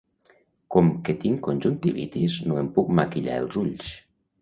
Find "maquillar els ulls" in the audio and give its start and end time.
3.01-3.97